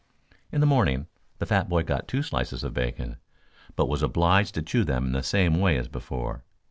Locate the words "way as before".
5.59-6.43